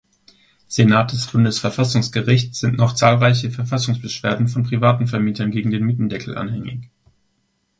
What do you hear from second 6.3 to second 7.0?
anhängig.